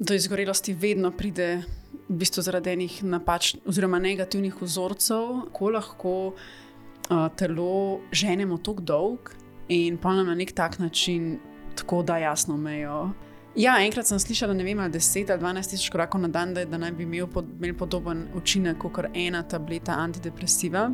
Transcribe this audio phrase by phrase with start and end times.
[0.00, 1.62] do izgorelosti vedno pride
[2.08, 9.30] v bistvu zaradi enih napačnih oziroma negativnih vzorcev, ko lahko uh, telo ženemo tako dolg
[9.68, 11.38] in pa nam na nek tak način
[11.76, 13.10] tako da jasno mejo.
[13.56, 16.64] Ja, enkrat sem slišala, ne vem, ali 10 ali 12 tisoč korakov na dan, da,
[16.64, 20.88] da naj bi imel, pod, imel podoben učinek kot ena tableta antidepresiva.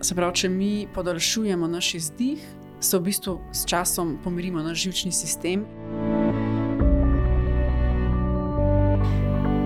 [0.00, 2.44] Se pravi, če mi podaljšujemo naš izdih,
[2.80, 5.66] se v bistvu s časom pomirimo naš živčni sistem.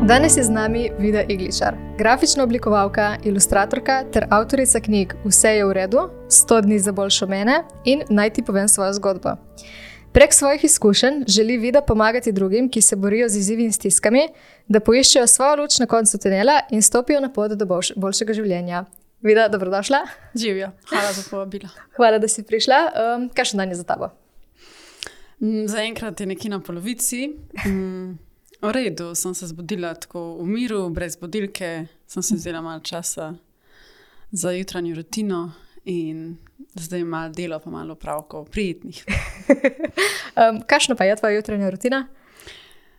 [0.03, 5.73] Danes je z nami Vida Igličar, grafična oblikovalka, ilustratorka ter avtorica knjig Vse je v
[5.73, 9.37] redu, 100 dni za boljšo mene in naj ti povem svojo zgodbo.
[10.13, 14.27] Prek svojih izkušenj želi Vida pomagati drugim, ki se borijo z izzivi in stiskami,
[14.69, 18.85] da poiščejo svojo luč na koncu tunela in stopijo na pot do boljš boljšega življenja.
[19.23, 20.03] Vida, dobrodošla.
[20.35, 20.73] Živijo.
[20.91, 21.71] Hvala za povabilo.
[21.97, 22.83] Hvala, da si prišla.
[22.91, 24.11] Um, kaj še dan je za tabo?
[25.39, 27.29] Mm, Zaenkrat je nekje na polovici.
[27.67, 28.19] Mm,
[28.63, 33.35] v redu, sem se zbudila tako v miru, brez budilke, sem si vzela malo časa
[34.33, 35.53] za jutranjo rutino
[35.85, 36.37] in
[36.75, 39.05] zdaj malo delo, pa malo pravkov, prijetnih.
[40.33, 42.07] Um, kakšna pa je tvoja jutranja rutina?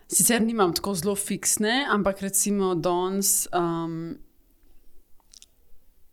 [0.05, 4.13] Sicer nimam tako zelo fiksne, ampak recimo danes um,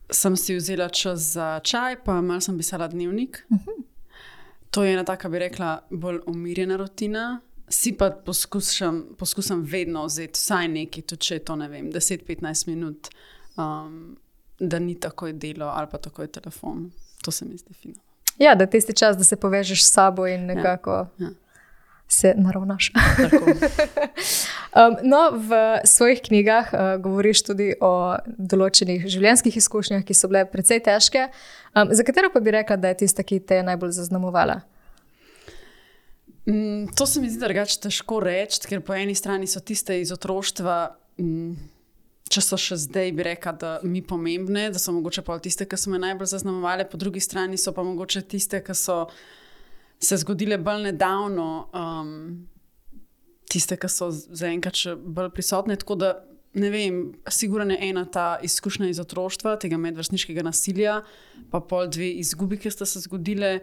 [0.08, 3.44] sem si vzela čas za čaj, pa malo sem pisala dnevnik.
[3.50, 3.84] Uh -huh.
[4.70, 7.40] To je ena taka, bi rekla, bolj umirjena rutina.
[7.72, 12.66] Si pa poskušam, poskušam vedno vzeti vsaj nekaj, tudi če je to ne vem, 10-15
[12.66, 13.10] minut,
[13.56, 14.16] um,
[14.58, 16.88] da ni takoj delo ali pa takoj telefon.
[17.22, 18.00] To se mi zdi fino.
[18.38, 21.30] Ja, da tisti čas, da se povežeš s sabo in nekako ja, ja.
[22.08, 22.90] se naravnaš.
[24.80, 30.42] um, no, v svojih knjigah uh, govoriš tudi o določenih življenjskih izkušnjah, ki so bile
[30.50, 31.28] precej težke.
[31.74, 34.60] Um, za katero pa bi rekla, da je tista, ki te je najbolj zaznamovala?
[36.48, 40.12] Mm, to se mi zdi drugače težko reči, ker po eni strani so tiste iz
[40.14, 40.78] otroštva.
[41.20, 41.58] Mm,
[42.30, 45.78] če so še zdaj, bi rekla, da mi pomembne, da so mogoče pa tiste, ki
[45.78, 49.02] so me najbolj zaznamovali, po drugi strani so pa mogoče tiste, ki so
[50.00, 52.12] se zgodile bolj nedavno, um,
[53.50, 55.76] tiste, ki so zaenkrat še bolj prisotne.
[55.82, 56.12] Tako da
[56.54, 61.00] ne vem, sigurno je ena ta izkušnja iz otroštva, tega medvrstniškega nasilja,
[61.50, 63.58] pa pol dve izgubi, ki sta se zgodile.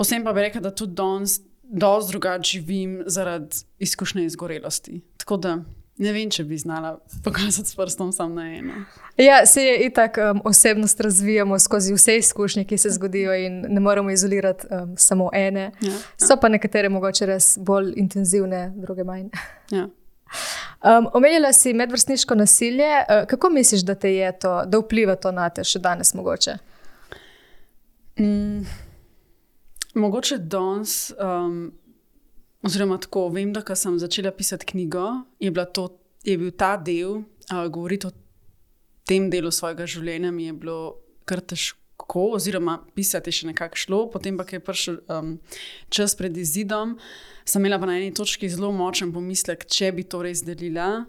[0.00, 1.38] Osem pa bi rekla, da tudi danes.
[1.72, 5.00] Dosti drugače živim zaradi izkušnje izgorelosti.
[5.16, 5.58] Tako da
[6.02, 8.84] Ne vem, če bi znala pokazati s prstom samo na eno.
[9.20, 13.80] Ja, se je itak um, osebnost razvijamo skozi vse izkušnje, ki se zgodijo, in ne
[13.80, 15.70] moremo izolirati um, samo ene.
[15.80, 15.98] Ja, ja.
[16.26, 19.28] So pa nekatere mogoče res bolj intenzivne, druge manj.
[19.70, 19.88] Ja.
[20.82, 22.88] Um, omenjala si medvrstniško nasilje.
[23.04, 26.56] Uh, kako misliš, da te je to, da vpliva to na te še danes mogoče?
[28.18, 28.64] Mm,
[29.94, 31.12] mogoče danes.
[31.18, 31.72] Um,
[32.62, 35.88] Oziroma, tako vem, da ko sem začela pisati knjigo, je, to,
[36.22, 38.12] je bil ta del, uh, govoriti o
[39.02, 40.76] tem delu svojega življenja, mi je bilo
[41.26, 43.98] kar težko, oziroma pisati je še nekako šlo.
[44.12, 45.32] Potem pa, je prišel um,
[45.90, 46.94] čas pred izidom,
[47.42, 51.08] sem imela pa na eni točki zelo močen pomislek, če bi to res delila.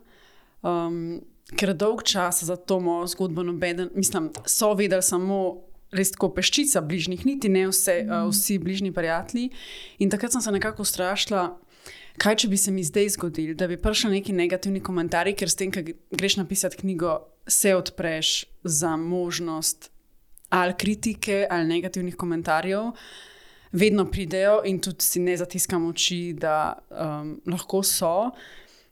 [0.66, 1.22] Um,
[1.54, 5.40] ker dolg čas za to mojo zgodbo, nobeden, mislim, so vedeli samo
[5.94, 8.12] res tako peščica bližnjih, niti ne vse, mm.
[8.12, 9.50] uh, vsi bližnji prijatelji.
[10.00, 11.46] In takrat sem se nekako strašila,
[12.22, 15.60] kaj če bi se mi zdaj zgodilo, da bi prišel neki negativni komentarji, ker s
[15.60, 19.90] tem, ki greš napisati knjigo, se odpreš za možnost
[20.54, 22.92] ali kritike ali negativnih komentarjev.
[23.74, 28.30] Vedno pridejo in tudi si ne zatiskam oči, da um, lahko so.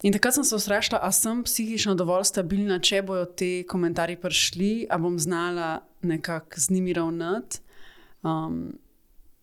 [0.02, 4.72] In takrat sem se vprašala, ali sem psihično dovolj stabilna, če bodo ti komentarji prišli,
[4.90, 7.60] ali bom znala nekako z njimi ravnati.
[8.24, 8.80] Um,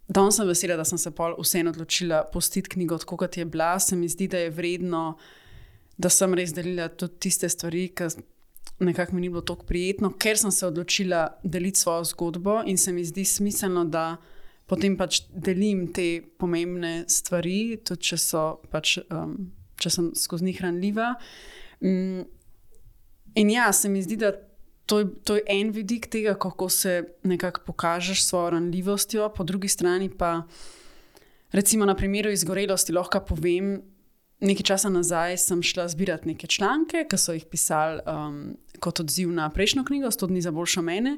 [0.08, 3.78] Danes sem vesela, da sem se vseeno odločila postiti knjigo tako, kot je bila.
[3.78, 5.18] Se mi zdi, da je vredno,
[5.98, 8.08] da sem res delila tudi tiste stvari, ki
[8.78, 12.92] nekako mi ni bilo tako prijetno, ker sem se odločila deliti svojo zgodbo in se
[12.92, 14.16] mi zdi smiselno, da
[14.66, 18.18] potem pač delim te pomembne stvari, tudi če,
[18.72, 19.36] pač, um,
[19.76, 21.14] če sem skozi njih ranljiva.
[21.80, 22.24] Um,
[23.34, 24.32] in ja, se mi zdi, da
[24.88, 29.44] to je, to je en vidik tega, kako se nekako pokažeš s svojo ranljivostjo, po
[29.44, 30.42] drugi strani pa,
[31.52, 33.82] recimo na primeru izgorelosti, lahko povem.
[34.40, 39.30] Nekaj časa nazaj sem šla zbirati neke članke, ki so jih pisali um, kot odziv
[39.32, 41.16] na prejšnjo knjigo, 100 dni za boljšo mene.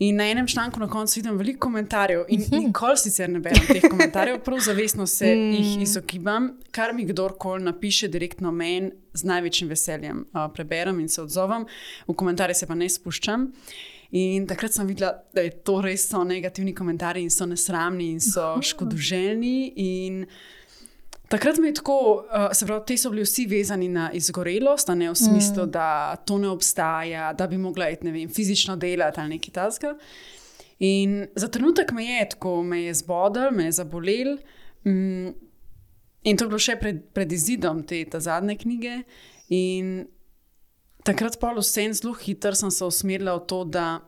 [0.00, 2.56] In na enem članku na koncu vidim veliko komentarjev, in mhm.
[2.66, 5.52] nikoli sicer ne berem teh komentarjev, prav zavestno se mm.
[5.52, 6.50] jih izogibam.
[6.70, 11.66] Kar mi kdorkoli napiše direktno meni, z največjim veseljem uh, preberem in se odzovem,
[12.08, 13.50] v komentarje se pa ne spuščam.
[14.10, 18.20] In takrat sem videla, da je to res so negativni komentarji in so nesramni in
[18.20, 19.72] so škodoželjni.
[19.76, 20.24] In
[21.30, 25.12] Takrat mi je tako, uh, se pravi, ti so bili vsi vezani na izgorelost, ne
[25.12, 25.70] v smislu, mm.
[25.70, 29.94] da to ne obstaja, da bi mogla iti vem, fizično delati ali nekaj tasga.
[30.82, 34.38] In za trenutek me je tako, me je zbodel, me je zabolel.
[34.84, 35.30] Mm,
[36.22, 39.02] in to je bilo še pred, pred izidom te zadnje knjige.
[39.54, 40.08] In
[41.06, 44.00] takrat pa vsem zelo hitro sem se usmerila v to, da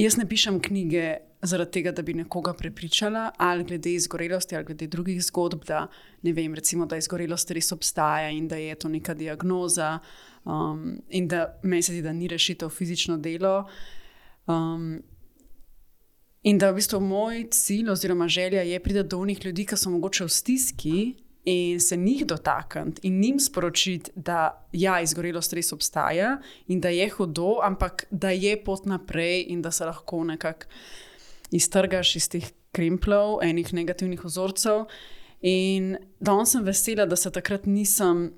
[0.00, 4.86] jaz ne pišem knjige zaradi tega, da bi nekoga prepričala, ali glede izgorelosti, ali glede
[4.86, 5.86] drugih zgodb, da
[6.22, 9.98] ne vem, recimo, da izgorelost res obstaja in da je to neka diagnoza,
[10.44, 13.64] um, in da meni se zdi, da ni rešitev fizično delo.
[14.46, 15.00] Um,
[16.42, 19.90] in da v bistvu moj cilj oziroma želja je priti do unih ljudi, ki so
[19.90, 21.00] mogoče v stiski.
[21.44, 26.34] In se njih dotakniti in jim sporočiti, da ja, izgorelost res obstaja
[26.68, 30.66] in da je hudo, ampak da je pot naprej in da se lahko nekako
[31.50, 34.86] iztrgaš iz teh krimplov, enih negativnih vzorcev.
[35.40, 38.30] In danes sem vesela, da se takrat nisem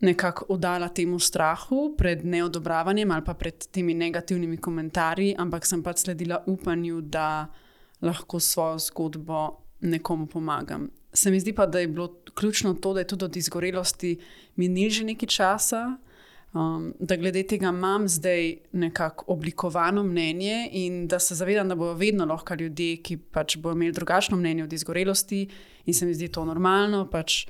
[0.00, 6.04] nekako oddala temu strahu pred neodobravanjem ali pa pred temi negativnimi komentarji, ampak sem pač
[6.04, 7.48] sledila upanju, da
[8.02, 9.48] lahko svojo zgodbo
[9.80, 10.88] nekomu pomagam.
[11.12, 14.18] Se mi zdi pa, da je bilo ključno to, da je tudi od izgorelosti
[14.56, 15.96] minil že nekaj časa,
[16.54, 21.92] Um, da glede tega imam zdaj nekako oblikovano mnenje in da se zavedam, da bodo
[21.94, 25.48] vedno lahko ljudje, ki pač bodo imeli drugačno mnenje od izgorelosti
[25.86, 27.04] in se mi zdi to normalno.
[27.10, 27.46] Pač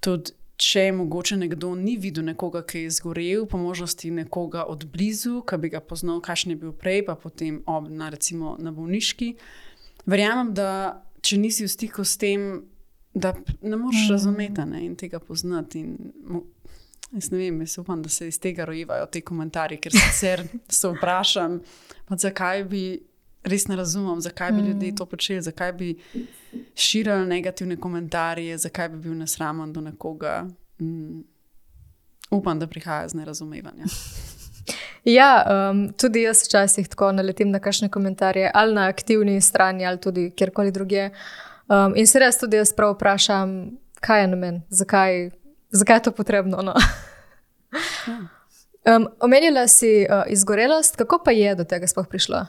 [0.00, 5.44] tudi, če mogoče nekdo ni videl nekoga, ki je izgorel, po možnosti nekoga od blizu,
[5.46, 9.36] ki bi ga poznal, kakšen je bil prej, pa potem ob, na, recimo, na bolniški.
[10.10, 12.48] Verjamem, da če nisi v stiku s tem,
[13.14, 14.12] da ne moreš mm.
[14.12, 15.84] razumeti ne, in tega poznati.
[15.86, 16.42] In,
[17.12, 20.88] Jaz ne vem, jaz upam, da se iz tega rojivajo ti komentarji, ker sicer se
[20.92, 21.60] vprašam,
[22.10, 22.82] zakaj bi,
[23.48, 24.66] res ne razumem, zakaj bi mm.
[24.66, 25.94] ljudje to počeli, zakaj bi
[26.74, 30.46] širili negativne komentarje, zakaj bi bil nesramen do nekoga.
[30.80, 31.24] Mm.
[32.30, 33.88] Upam, da prihaja iz nerazumevanja.
[35.04, 40.00] Ja, um, tudi jaz včasih tako naletim na kakšne komentarje, ali na aktivni strani, ali
[40.00, 41.10] tudi kjerkoli drugje.
[41.68, 43.54] Um, in se res tudi jaz prav vprašam,
[44.04, 45.30] kaj je na meni, zakaj
[45.70, 46.62] zakaj je to potrebno.
[46.62, 46.74] No?
[48.96, 52.46] Um, omenila si uh, izgorelost, kako pa je do tega sploh prišlo?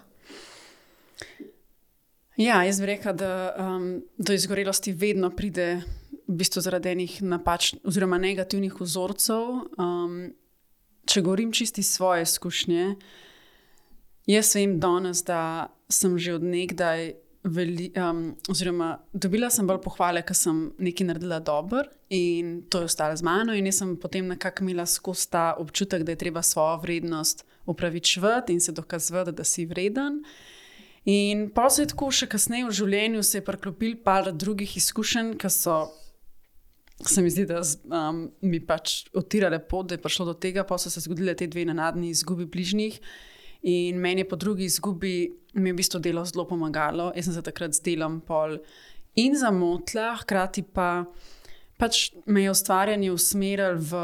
[2.39, 5.81] Ja, jaz bi rekla, da um, do izgorelosti vedno pride
[6.27, 9.49] v bistvu zaradi enih napačnih oziroma negativnih vzorcev.
[9.75, 10.31] Um,
[11.09, 12.95] če govorim čisti svoje izkušnje,
[14.29, 17.13] jaz vem danes, da sem že odnegdaj
[17.49, 22.89] veli, um, oziroma dobila sem bolj pohvale, ker sem nekaj naredila dobro in to je
[22.89, 23.55] ostalo z mano.
[23.55, 28.53] In jaz sem potem nekako imela skozi ta občutek, da je treba svojo vrednost upravičevati
[28.53, 30.23] in se dokazovati, da si vreden.
[31.05, 35.35] In pa se je tako še kasneje v življenju se je priklopil par drugih izkušenj,
[35.39, 35.87] ki so.
[36.99, 37.61] Se mi zdi, da
[37.95, 41.47] um, mi pač odtirale pot, da je prišlo do tega, pa so se zgodile te
[41.47, 42.97] dve nenadni izgubi bližnjih.
[43.67, 47.11] In meni je po drugi izgubi, mi je v bistvu delo zelo pomagalo.
[47.15, 48.59] Jaz sem se takrat z delom pol
[49.19, 51.03] in zamotila, hkrati pa
[51.79, 53.99] pač me je ustvarjanje usmerilo v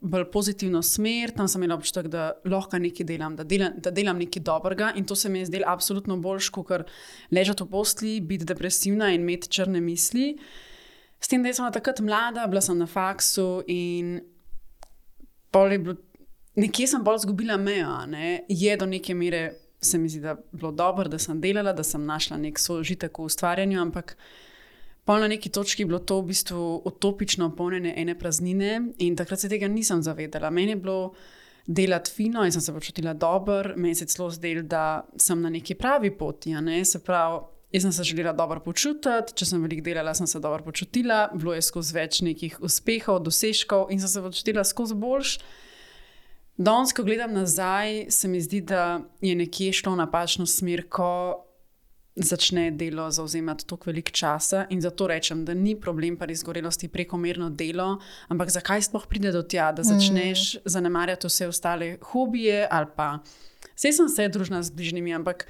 [0.00, 1.34] bolj pozitivno smer.
[1.36, 4.94] Tam sem imela občutek, da lahko nekaj delam, da delam, da delam nekaj dobrega.
[4.96, 6.88] In to se mi je zdelo absolutno boljš, kot
[7.32, 10.32] ležati v postli, biti depresivna in imeti črne misli.
[11.20, 14.18] S tem, da sem takrat mlada, bila sem na faksu in
[15.52, 15.96] pol je bilo
[16.58, 17.94] nekje sem bolj izgubila mejo.
[18.06, 18.42] Ne?
[18.48, 21.84] Je do neke mere, se mi zdi, da je bilo dobro, da sem delala, da
[21.86, 24.16] sem našla nek sožitek v ustvarjanju, ampak
[25.08, 29.40] pol na neki točki je bilo to v bistvu utopično polnjenje ene praznine in takrat
[29.40, 30.50] se tega nisem zavedala.
[30.50, 31.12] Meni je bilo
[31.66, 35.74] delati fino in sem se počutila dobro, meni se celo zdelo, da sem na neki
[35.74, 36.54] pravi poti.
[36.54, 36.84] Ne?
[36.84, 37.46] Se pravi.
[37.72, 41.52] Jaz sem se želela dobro počutiti, če sem veliko delala, sem se dobro počutila, bilo
[41.52, 45.42] je skozi več nekih uspehov, dosežkov in sem se počutila skozi boljši.
[46.58, 51.44] Danes, ko gledam nazaj, se mi zdi, da je nekje šlo v napačno smer, ko
[52.16, 54.64] začne delo zauzemati toliko velik časa.
[54.70, 59.42] In zato rečem, da ni problem pri izgorelosti prekomerno delo, ampak zakaj sploh pride do
[59.42, 60.64] tega, da začneš mm.
[60.64, 63.20] zanemarjati vse ostale hobije ali pa.
[63.76, 65.46] Vse sem se družila z bližnjimi, ampak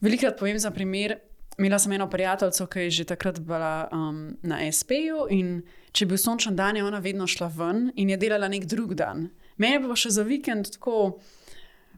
[0.00, 1.18] velikrat povem za primer.
[1.58, 5.58] Imela sem eno prijateljico, ki je že takrat bila um, na SP-ju in
[5.92, 8.94] če bi bil sončen dan, je ona vedno šla ven in je delala nek drug
[8.94, 9.28] dan.
[9.60, 11.18] Mene pa še za vikend tako.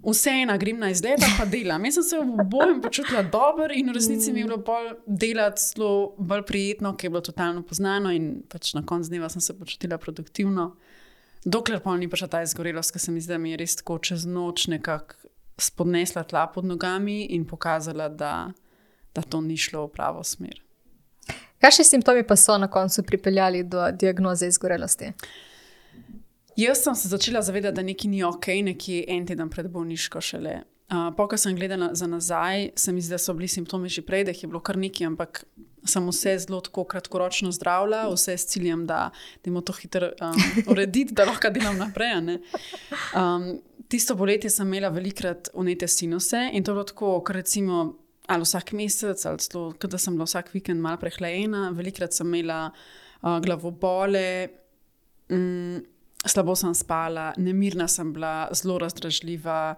[0.02, 1.85] Vseeno grem na izlet, pa delam.
[1.87, 5.62] Jaz sem se v boju počutila dobro in v resnici mi je bilo bolj delati
[5.62, 9.54] zelo bolj prijetno, ker je bilo totalno poznano in pač na koncu dneva sem se
[9.54, 10.73] počutila produktivno.
[11.45, 14.00] Dokler pa ni prišla ta izgorelost, ker se mi zdi, da mi je res tako
[14.02, 15.31] čez noč nekako
[15.62, 18.50] spodnesla tla pod nogami in pokazala, da,
[19.14, 20.59] da to ni šlo v pravo smer.
[21.62, 25.12] Kakšni simptomi pa so na koncu pripeljali do diagnoze izgorelosti?
[26.56, 30.61] Jaz sem se začela zavedati, da nekaj ni ok, nekje en teden pred bolniško šele.
[30.92, 34.02] Uh, po, ko sem gledala za nazaj, se mi zdi, da so bili simptomi že
[34.04, 35.44] prej, da jih je bilo kar nekaj, ampak
[35.88, 39.11] sem vse zelo kratkoročno zdravila, vse s ciljem, da
[39.44, 40.42] imamo to hitro um,
[40.73, 42.37] urediti, da lahko delam naprej.
[43.16, 43.49] Um,
[43.88, 47.94] tisto poletje sem imela velikrat unete sinuse in to je bilo tako, ker recimo
[48.28, 52.66] ali vsak mesec, ali celo, da sem bila vsak vikend malo prehlajena, velikrat sem imela
[52.68, 54.49] uh, glavobole.
[55.32, 55.80] Um,
[56.26, 59.74] Slabo sem spala, nemirna sem bila, zelo razdražljiva.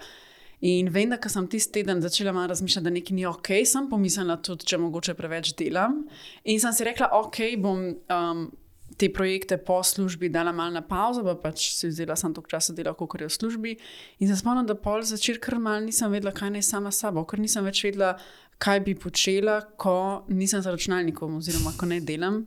[0.64, 4.36] In vem, da sem tisti teden začela malo razmišljati, da nekaj ni ok, sem pomislila
[4.40, 6.02] tudi, če mogoče preveč delam.
[6.44, 8.44] In sem si rekla, ok, bom um,
[8.96, 12.76] te projekte po službi dala malo na pauzo, pa pač si vzela sem toliko časa
[12.76, 13.74] delala, kot je v službi.
[14.20, 17.42] In se spomnim, da pol začer kar mal nisem vedela, kaj naj sama sabo, ker
[17.42, 18.14] nisem več vedela,
[18.62, 22.44] kaj bi počela, ko nisem za računalnikom oziroma ko ne delam.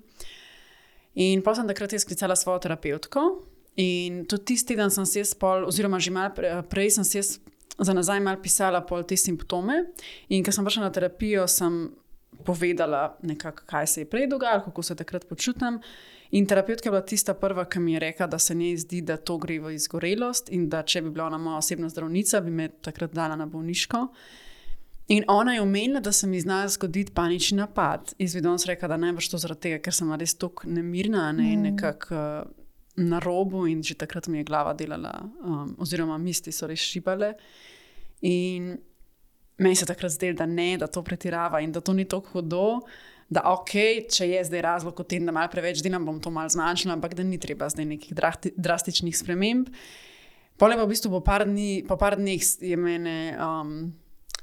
[1.17, 3.27] In pa sem takrat sklicala svojo terapeutko.
[3.77, 7.21] In tudi tisti teden sem se spol, oziroma že malo prej sem se
[7.77, 9.85] za nazaj malo pisala pol te simptome.
[10.29, 11.91] In ker sem prišla na terapijo, sem
[12.45, 15.79] povedala, nekak, kaj se je prej dogajalo, kako se takrat počutim.
[16.31, 19.17] In terapeutka je bila tista prva, ki mi je rekla, da se ne zdi, da
[19.17, 22.67] to gre v izgorelost in da če bi bila ona moja osebna zdravnica, bi me
[22.69, 24.07] takrat dala na bolniško.
[25.07, 28.11] In ona je omenila, da se mi zna zgoditi panični napad.
[28.19, 31.61] Izvedom sem rekla, da boš to zaradi tega, ker sem res tako nemirna ne, in
[31.61, 31.69] mm.
[31.71, 32.66] nekako uh,
[32.97, 35.13] na robu in že takrat mi je glava delala,
[35.45, 37.35] um, oziroma misli so res šibale.
[38.21, 38.77] In
[39.57, 42.65] meni se takrat zdelo, da ne, da to pretirava in da to ni tako hudo.
[43.29, 46.49] Da, ok, če je zdaj razlog v tem, da malo preveč delam, bom to malo
[46.49, 48.13] zmanjšala, ampak da ni treba zdaj nekih
[48.55, 49.67] drastičnih sprememb.
[50.57, 53.91] Pole pa v bistvu po par, dni, po par dneh je meni um,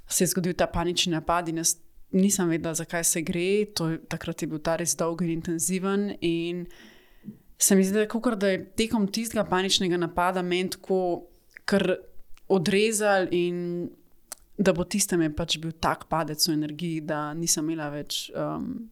[0.06, 1.78] se je zgodil ta panični napad in jaz
[2.14, 3.64] nisem vedela, zakaj se gre.
[3.74, 6.12] To, takrat je bil ta res dolg in intenziven.
[6.20, 6.66] In
[7.58, 11.26] se mi zdi, da, da je tekom tistega paničnega napada meni tako,
[11.64, 11.94] ker
[12.48, 13.60] odrezali, in
[14.58, 18.90] da bo tistem pač bil tak padec v energiji, da nisem imela več um,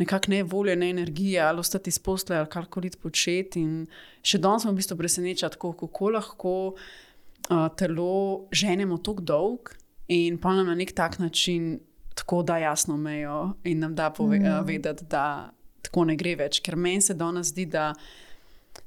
[0.00, 3.60] nekakšne ne volje, ne energije, ali ostati izposle, ali karkoli početi.
[3.60, 3.86] In
[4.24, 9.72] še danes smo v bistvu presenečeni, kako lahko uh, telo ženemo tako dolg
[10.10, 11.78] in pa nam na nek tak način.
[12.20, 15.08] Tako da jasno mejo in nam da povedati, mm.
[15.08, 15.54] da
[15.86, 16.60] tako ne gre več.
[16.64, 17.92] Ker meni se danes zdi, da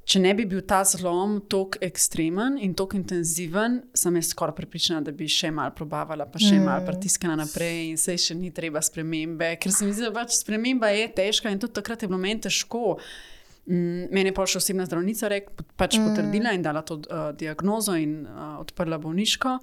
[0.03, 4.99] Če ne bi bil ta zlom tako ekstremen in tako intenziven, sem jaz skoraj pripričana,
[5.03, 6.65] da bi še malo probavala, pa še mm.
[6.67, 9.53] malo pritiskala naprej in se še ni treba spremembe.
[9.63, 12.43] Ker se mi zdi, da pač sprememba je težka in tudi takrat je bilo meni
[12.43, 12.97] težko.
[13.63, 15.47] Mm, meni je pa še osebna zdravnica rek,
[15.79, 16.09] pač mm.
[16.09, 19.55] potrdila in dala to uh, diagnozo in uh, odprla bolniško.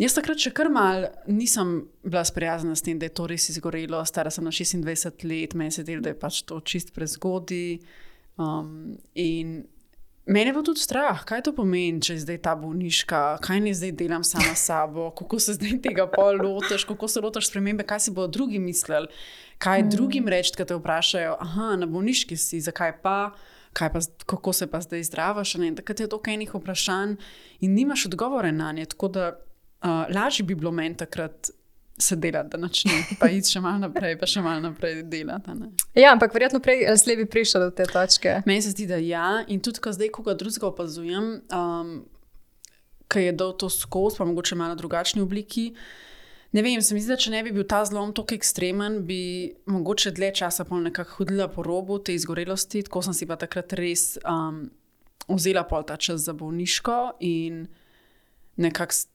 [0.00, 4.00] Jaz takrat še kar mal nisem bila sprijaznjena s tem, da je to res izgorelo.
[4.08, 7.76] Stara sem na 26 let, meni se zdi, da je pač to čist prezgodaj.
[8.40, 9.60] Um, in
[10.24, 13.92] mene je tudi strah, kaj to pomeni, če je zdaj ta bolniška, kaj ne zdaj
[14.00, 18.06] delam sama s sabo, kako se zdaj tega pol lotiš, kako se lotiš spremembe, kaj
[18.06, 19.12] si bodo drugi mislili,
[19.60, 19.92] kaj mm.
[19.92, 23.18] drugim reči, ki te vprašajo, aha, na bolniški si, zakaj pa.
[23.72, 23.88] Pa,
[24.28, 25.54] kako se pa zdaj zdravaš?
[25.76, 27.14] Takrat je to enih vprašanj
[27.64, 28.84] in nimaš odgovore na nje.
[28.92, 29.30] Tako da
[29.84, 31.50] uh, lažje bi bilo meni takrat
[31.98, 35.54] se delati, da načne, pa iti še malo naprej, pa še malo naprej delati.
[35.98, 38.40] Ja, ampak verjetno prej ali slej bi prišel do te točke.
[38.48, 39.42] Meni se zdi, da ja.
[39.52, 41.92] In tudi, ko zdaj koga drugega opazujem, um,
[43.12, 45.72] ki je dal to skozi, pa mogoče malo drugačni obliki.
[46.52, 49.52] Ne vem, se mi zdi, da če ne bi bil ta zlom tako ekstremen, bi
[49.72, 52.84] mogoče dlje časa pol nekako hodila po robu te izgorelosti.
[52.88, 54.66] Tako sem si pa takrat res um,
[55.28, 57.66] vzela pol ta čas za bolniško in
[58.60, 59.11] nekako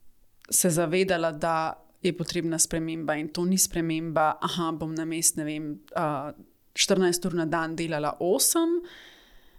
[0.49, 5.43] se zavedala, da je potrebna sprememba in to ni sprememba, da bom na mest, ne
[5.43, 6.31] vem, uh,
[6.77, 8.81] 14 ur na dan delala 8.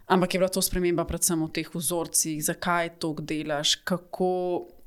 [0.09, 4.31] Ampak je bila to sprememba predvsem v teh vzorcih, zakaj to delaš, kako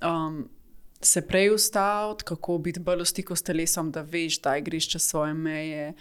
[0.02, 0.48] um,
[1.00, 5.06] se prej ustaviti, kako biti bolj v stiku s telesom, da veš, da greš čez
[5.06, 5.92] svoje meje,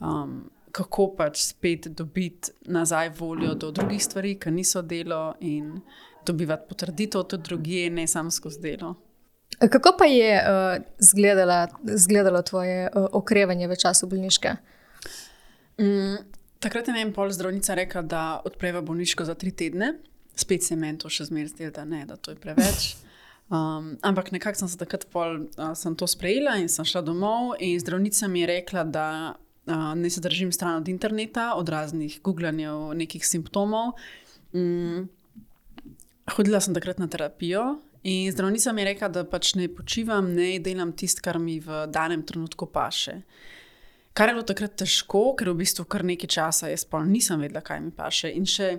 [0.00, 5.80] um, kako pač spet dobiti nazaj voljo do drugih stvari, ki niso delo in
[6.26, 8.94] dobivati potrditev od drugih, ne samo skozi delo.
[9.68, 14.54] Kako pa je uh, zgledala, zgledalo tvoje uh, okrevanje v času bolniške?
[15.80, 16.16] Mm,
[16.58, 19.92] takrat je meni pol zdravnica rekla, da odpreva bolniško za tri tedne,
[20.34, 22.90] spet se meni to še zmeraj zdelo, da ne, da to je preveč.
[23.50, 27.56] Um, ampak nekako sem se takrat pol, uh, sem to sprejela in sem šla domov.
[27.58, 32.92] Zdravnica mi je rekla, da uh, ne se držim stran od interneta, od raznih googlanjev,
[32.94, 33.96] nekih simptomov.
[34.54, 35.08] Um,
[36.36, 40.54] hodila sem takrat na terapijo In zdravnica mi je rekla, da pač ne počivam, ne
[40.58, 43.22] delam tisto, kar mi v danem trenutku paše.
[44.12, 47.60] kar je bilo takrat težko, ker v bistvu kar nekaj časa jaz pa nisem vedela,
[47.60, 48.32] kaj mi paše.
[48.34, 48.78] In še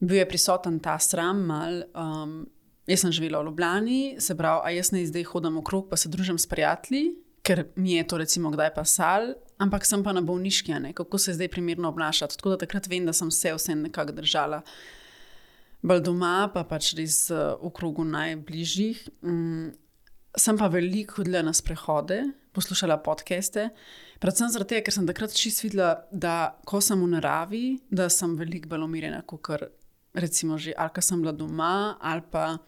[0.00, 1.82] bil je prisoten ta sram, mal.
[1.94, 2.46] Um,
[2.88, 6.10] jaz sem živela v Ljubljani, se pravi, a jaz ne zdaj hodim okrog, pa se
[6.10, 7.14] družim s prijatelji,
[7.46, 11.36] ker mi je to recimo kdaj pasal, ampak sem pa na bolniški, ne, kako se
[11.36, 12.36] zdaj primerno obnašati.
[12.36, 14.62] Tako da takrat vem, da sem se vse nekako držala.
[15.80, 19.00] Bolj doma, pa pač res uh, v krogu najbližjih.
[19.24, 19.70] Mm,
[20.36, 22.20] sem pa veliko hodila na sprehode,
[22.52, 23.70] poslušala podcaste.
[24.20, 28.68] Predvsem zato, ker sem takrat čisto videla, da ko sem v naravi, da sem veliko
[28.74, 29.66] bolj umirjena, kot kar
[30.12, 32.58] recimo že, ali pa sem bila doma, ali pa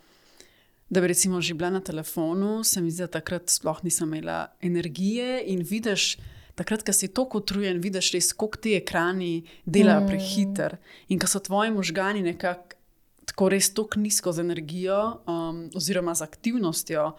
[0.93, 4.53] da bi recimo že bila na telefonu, se mi zdi, da takrat sploh nisem imela
[4.61, 6.17] energije in vidiš.
[6.53, 10.09] Takrat, ko si tako utrujen, vidiš res, kako ti ekrani delajo mm.
[10.09, 10.77] prehiter
[11.09, 12.77] in ko so tvoji možgani nekako
[13.27, 17.13] tako res tako nizko z energijo um, oziroma z aktivnostjo,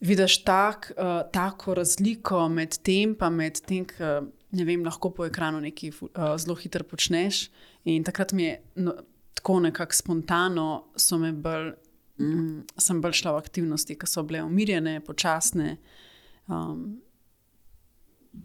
[0.00, 4.12] vidiš tak, uh, tako razliko med tem, pa med tem, ki
[4.52, 7.46] ne vem, lahko po ekranu nekaj uh, zelo hitro počneš.
[7.88, 8.96] In takrat mi je no,
[9.34, 10.66] tako nekako spontano,
[11.32, 11.72] bolj,
[12.20, 15.76] mm, sem bolj šla v aktivnosti, ki so bile umirjene, počasne.
[16.46, 17.00] Um,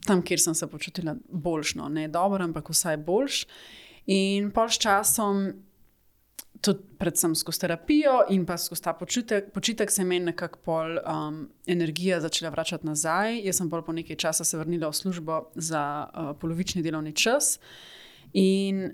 [0.06, 3.46] tam, kjer sem se počutila boljšno, ne dobro, ampak vsaj boljš.
[4.08, 5.50] In pol s časom
[6.62, 11.50] tudi predvsem skozi terapijo in pa skozi ta počitek, počitek se meni nekako pol um,
[11.68, 13.42] energija začela vračati nazaj.
[13.46, 17.60] Jaz sem bolj po nekaj časa se vrnila v službo za uh, polovični delovni čas.
[18.34, 18.92] In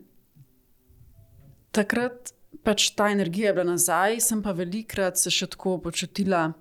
[1.71, 6.51] takrat pač ta energija je bila nazaj, sem pa velikrat se še tako počutila.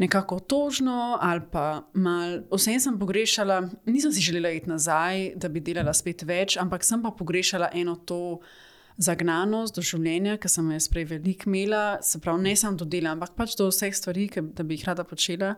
[0.00, 5.60] Nekako tožno, ali pa malo, vsem sem pogrešala, nisem si želela iti nazaj, da bi
[5.60, 10.68] delala spet več, ampak sem pa pogrešala eno to, uh, zagnanost do življenja, ki sem
[10.74, 14.28] jih prej veliko imela, se pravi, ne samo do dela, ampak pač do vseh stvari,
[14.32, 15.54] ki bi jih rada počela.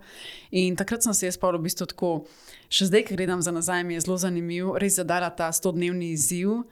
[0.55, 2.12] In takrat sem se jaz pa v bistvu tako,
[2.73, 6.62] še zdaj, ki gledam za nazaj, mi je zelo zanimiv, res zadala ta 100-dnevni izziv,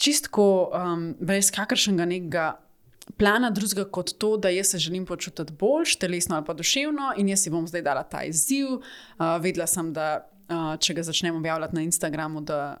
[0.00, 2.50] čistko, um, brez kakršnega nekega.
[3.18, 7.32] Plana drugega kot to, da jaz se želim počutiti bolj, telesno ali pa duševno, in
[7.32, 8.78] jaz si bom zdaj dala ta izziv.
[8.78, 12.78] Uh, vedela sem, da uh, če ga začnem objavljati na Instagramu, da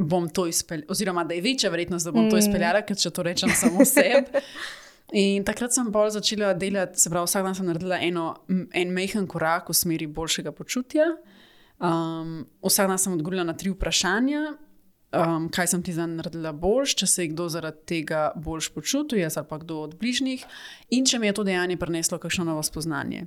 [0.00, 2.30] bom to izpeljala, oziroma da je večja verjetnost, da bom mm.
[2.30, 4.42] to izpeljala, ker če to rečem samo sebi.
[5.12, 9.26] In takrat sem bolj začela delati, se pravi, vsak dan sem naredila eno, en majhen
[9.30, 11.08] korak v smeri boljšega počutja.
[11.80, 14.44] Um, vsak dan sem odgovorila na tri vprašanja,
[15.12, 19.20] um, kaj sem ti zdaj naredila boljš, če se je kdo zaradi tega boljš počutil,
[19.22, 20.44] jaz ali pa kdo od bližnjih,
[20.94, 23.26] in če mi je to dejanje prineslo kakšno novo spoznanje.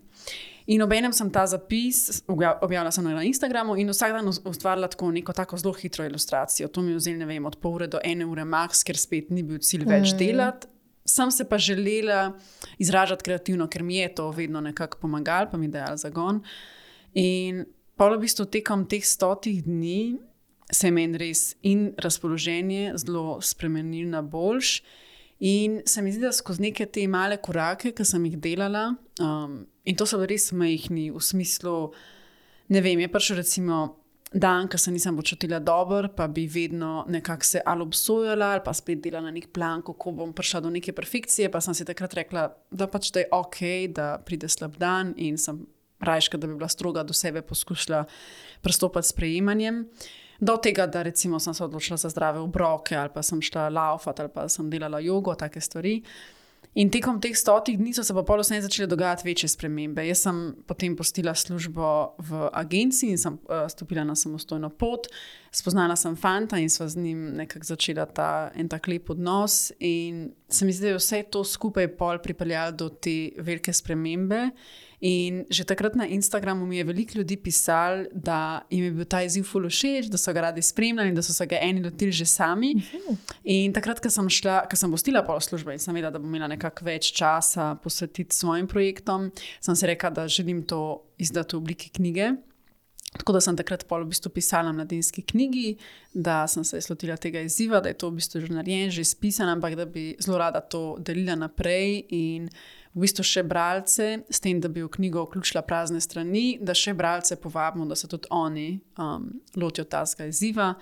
[0.71, 5.57] In obenem sem ta zapis objavila na Instagramu in vsak dan ustvarila tako neko tako
[5.57, 6.67] zelo hitro ilustracijo.
[6.67, 9.29] To mi je vzelo, ne vem, od pol ure do ene ure max, ker spet
[9.29, 10.17] ni bil cilj več mm.
[10.17, 10.67] delati.
[11.05, 12.37] Sem se pa želela
[12.79, 16.39] izražati kreativno, ker mi je to vedno nekako pomagalo, pa mi je dajal zagon.
[17.19, 17.65] In
[17.99, 20.15] pa v bistvu tekom teh stotih dni
[20.73, 24.81] se je meni res in razpoloženje zelo spremenilo na boljš.
[25.39, 29.63] In se mi zdi, da skozi neke te male korake, ki sem jih delala, um,
[29.83, 31.91] in to so res majhni v smislu,
[32.71, 33.81] ne vem, je prišel recimo
[34.33, 38.73] dan, ko se nisem počutila dobro, pa bi vedno nekako se ali obsojala, ali pa
[38.73, 41.51] spet delala na nek plan, kako bom prišla do neke perfekcije.
[41.51, 43.59] Pa sem si takrat rekla, da pač da je ok,
[43.93, 45.65] da pride slab dan in sem
[45.99, 48.05] rajška, da bi bila stroga do sebe, poskušala
[48.61, 49.85] pristopiti s prejemanjem.
[50.43, 54.21] Do tega, da recimo, sem se odločila za zdrave obroke, ali pa sem šla laufati,
[54.21, 56.01] ali pa sem delala jogo, take stvari.
[56.75, 60.03] In tekom teh stotih dni so se pa polosne začele dogajati večje spremembe.
[60.07, 65.07] Jaz sem potem postila službo v agenciji in sem uh, stopila na samostojno pot.
[65.53, 69.71] Spoznala sem fanta in sva z njim nekako začela ta en tak lep odnos.
[69.79, 74.49] In se mi zdi, da je vse to skupaj pol pripeljalo do te velike spremembe.
[75.03, 79.19] In že takrat na Instagramu mi je veliko ljudi pisalo, da jim je bil ta
[79.21, 82.11] izziv ful všeč, da so ga radi spremljali in da so se ga eni lotili
[82.11, 82.73] že sami.
[82.75, 83.17] Mhm.
[83.43, 86.31] In takrat, ko sem šla, ko sem postila pol službe in sem vedela, da bom
[86.31, 89.29] imela nekako več časa posvetiti svojim projektom,
[89.61, 92.31] sem si rekla, da želim to izdati v obliki knjige.
[93.17, 95.77] Tako da sem takrat v bistvu pisala na mladinski knjigi,
[96.13, 99.49] da sem se lotila tega izziva, da je to v bistvu že narejen, že spisan,
[99.49, 102.05] ampak da bi zelo rada to delila naprej.
[102.09, 102.49] In
[102.93, 106.93] v bistvu še bralce, s tem, da bi v knjigo vključila prazne strani, da še
[106.93, 110.73] bralce povabimo, da se tudi oni um, lotijo tega izziva.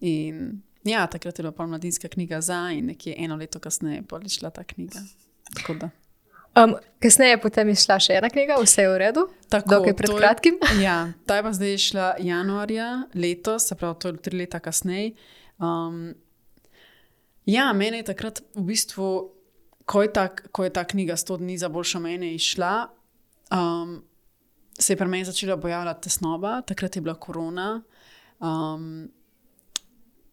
[0.00, 4.28] In ja, takrat je bila pa mladinska knjiga za in nekje eno leto kasneje je
[4.38, 5.02] šla ta knjiga.
[6.58, 10.14] Um, kasneje potem je šla še ena knjiga, vse je v redu, tako je pred
[10.18, 10.56] kratkim.
[10.86, 15.12] Ja, ta je pa zdaj šla januarja letos, se pravi, to je tri leta kasneje.
[15.62, 16.16] Um,
[17.46, 19.10] ja, meni je takrat v bistvu
[19.90, 22.74] ko je, ta, ko je ta knjiga 100 dni za boljšo mene išla,
[23.50, 23.96] um,
[24.78, 27.82] se je pri meni začela pojavljati tesnoba, takrat je bila korona.
[28.38, 29.10] Um,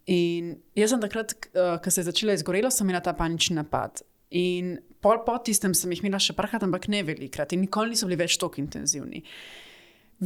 [0.05, 4.03] in jaz sem takrat, uh, ko se je začela izgorela, sem imela ta panični napad.
[4.29, 4.77] In
[5.07, 8.19] pol po tistem sem jih imela še parkrat, ampak ne velikrat, in nikoli niso bili
[8.19, 9.23] več tako intenzivni.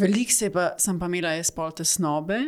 [0.02, 2.42] Veliko se pa, sem pa imela jaz pol tesnobe.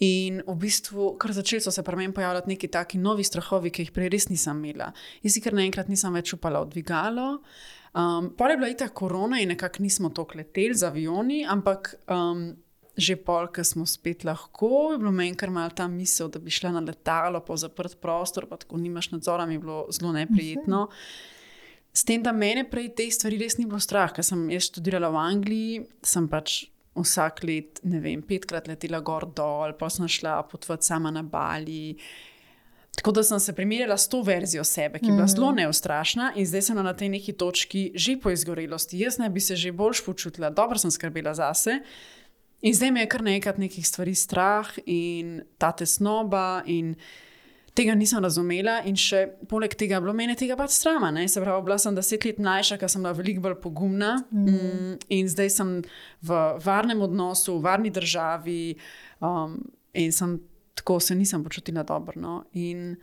[0.00, 3.84] In v bistvu, kar začeli so se pri meni pojavljati neki taki novi strahovi, ki
[3.84, 4.88] jih prej res nisem imela.
[5.20, 7.26] Jaz si kar naenkrat nisem več upala v dvigalo.
[7.92, 12.48] Um, Pol je bila ita korona in nekako nismo tako leteli z avioni, ampak um,
[12.96, 16.52] že pol, ki smo spet lahko, je bilo meni kar mal ta misel, da bi
[16.52, 20.86] šla na letalo po zaprt prostor, pa tako nimaš nadzora, mi je bilo zelo neprijetno.
[21.92, 25.10] S tem, da mene prej te stvari res ni bilo strah, ker sem jaz študirala
[25.10, 26.62] v Angliji, sem pač
[26.94, 31.96] vsak let, ne vem, petkrat letela gor dol, pa sem šla potovati sama na Bali.
[32.96, 35.34] Tako da sem se primerjala s to verzijo sebe, ki je bila mm.
[35.34, 38.98] zelo neustrašna, in zdaj sem na tej neki točki že po izgorelosti.
[39.00, 41.80] Jaz ne bi se že bolj počutila, dobro sem skrbela zase.
[42.62, 46.62] In zdaj me je kar nekaj nekih stvari strah in ta tesnoba.
[46.66, 46.94] In
[47.80, 51.10] tega nisem razumela, in še poleg tega je bilo meni tega pač strama.
[51.14, 51.26] Ne?
[51.30, 55.08] Se pravi, bila sem deset let mlajša, ker sem bila veliko bolj pogumna mm.
[55.16, 55.72] in zdaj sem
[56.26, 58.60] v varnem odnosu, v varni državi
[59.24, 59.56] um,
[59.96, 60.36] in sem
[60.80, 62.20] tako se nisem počutila dobro.
[62.20, 62.36] No?
[62.52, 62.94] In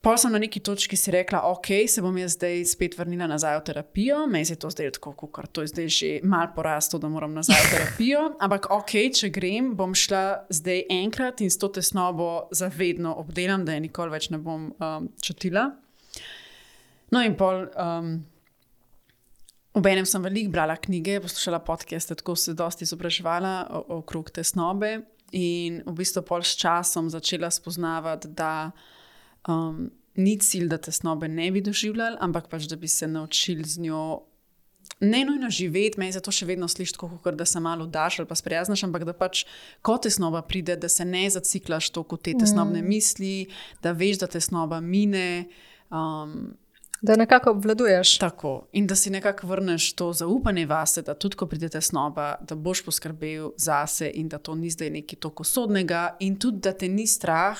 [0.00, 3.58] pa sem na neki točki si rekla, ok, se bom jaz zdaj spet vrnila nazaj
[3.58, 4.22] v terapijo.
[4.26, 7.34] Meni se je to zdaj tako, kot to je zdaj že mal poraslo, da moram
[7.36, 8.22] nazaj v terapijo.
[8.44, 13.76] Ampak ok, če grem, bom šla zdaj enkrat in s to tesnobo zavedno obdelam, da
[13.76, 15.70] je nikoli več ne bom um, čutila.
[17.12, 17.66] No in pol.
[17.76, 18.12] Um,
[19.70, 24.96] Obenem sem veliko brala knjige, poslušala podcaste, tako se dosti izobraževala okrog tesnobe.
[25.38, 28.72] In v bistvu pol s časom začela spoznavati, da
[29.48, 33.80] um, ni cilj, da tesnobe ne bi doživljali, ampak pač, da bi se naučili z
[33.80, 34.20] njo.
[35.00, 38.28] Ne nujno živeti, me je to še vedno slišati, kot da se malo daš ali
[38.28, 39.44] pa sprijaznaš, ampak da pač,
[39.86, 42.88] ko tesnoba pride, da se ne zaciklaš to, kot te tesnobne mm.
[42.88, 43.46] misli,
[43.82, 45.46] da veš, da tesnoba mine.
[45.88, 46.52] Um,
[47.00, 48.18] da nekako obvladuješ.
[48.18, 48.68] Tako.
[48.76, 52.84] In da si nekako vrneš to zaupanje vase, da tudi ko pride tesnoba, da boš
[52.84, 57.06] poskrbel zase in da to ni zdaj nekaj tako sodnega, in tudi da te ni
[57.06, 57.56] strah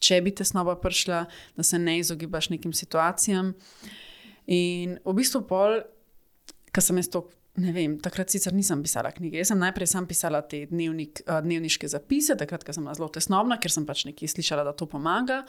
[0.00, 1.24] če bi tesnoba prišla,
[1.56, 3.52] da se ne izogibaš nekim situacijam.
[4.50, 5.82] In v bistvu, pol,
[6.72, 7.26] kar sem jaz to.
[7.60, 9.40] Ne vem, takrat sicer nisem pisala knjige.
[9.40, 13.58] Jaz sem najprej sam pisala te dnevnik, dnevniške zapise, takrat, ko sem bila zelo tesnobna,
[13.60, 15.40] ker sem pač nekaj slišala, da to pomaga.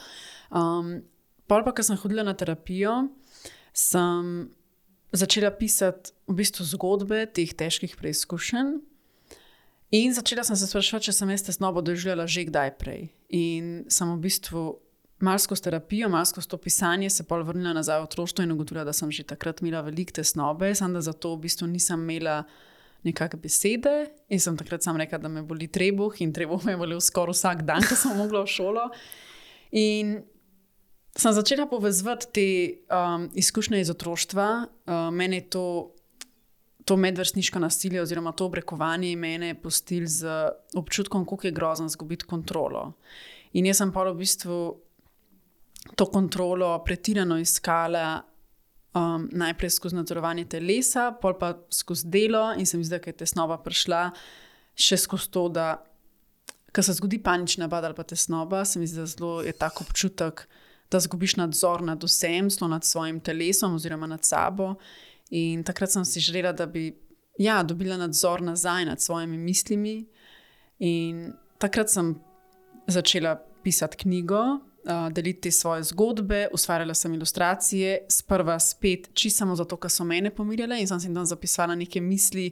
[0.50, 0.96] Um,
[1.48, 2.96] pol pa, ko sem hodila na terapijo,
[3.78, 4.50] sem
[5.14, 8.80] začela pisati v bistvu zgodbe teh težkih preizkušenj.
[9.92, 13.12] In začela sem se sprašovati, če sem jaz tesnobo doživljala že kdaj prej.
[13.32, 14.64] In sem v bistvu
[15.22, 18.84] malo skozi terapijo, malo skozi to pisanje se pol vrnila nazaj v otroštvo in ugotovila,
[18.84, 22.44] da sem že takrat imela veliko tesnobe, samo da zato v bistvu nisem imela
[23.04, 23.96] nekakšne besede.
[24.30, 27.38] In sem takrat sam rekla, da me boli trebuh in trebuh me je bolel skoraj
[27.38, 28.90] vsak dan, ko sem mogla v šolo.
[29.72, 30.20] In
[31.18, 32.48] sem začela povezati te
[32.88, 34.48] um, izkušnje iz otroštva.
[34.86, 35.66] Uh, meni je to
[36.86, 40.28] to medvrstniško nasilje oziroma to obrekovanje mene postil z
[40.76, 42.94] občutkom, kako je grozno izgubiti kontrolo.
[43.54, 44.58] In jaz sem pa v bistvu
[45.96, 48.22] to kontrolo pretirano iskala.
[48.92, 53.22] Um, najprej skozi nadzorovanje telesa, pol pa skozi delo, in se mi zdi, da je
[53.22, 54.10] tesnoba prišla
[54.76, 55.68] še skozi to, da
[56.76, 59.86] ko se zgodi panična bada ali pa tesnoba, se mi zdi, da zelo je tako
[59.88, 60.44] občutek,
[60.92, 64.74] da zgubiš nadzor nad vsem, zelo nad svojim telesom oziroma nad sabo.
[65.32, 66.92] In takrat sem si želela, da bi
[67.38, 70.06] ja, dobila nadzor nazaj nad svojimi mislimi.
[70.80, 72.16] In takrat sem
[72.88, 79.78] začela pisati knjigo, uh, deliti svoje zgodbe, ustvarjala sem ilustracije, sprva spet čisto samo zato,
[79.78, 82.50] ker so mene pomirjale in sem si tam zapisala neke misli.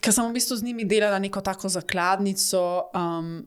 [0.00, 3.46] Ker sem v bistvu z njimi delala neko tako zakladnico um,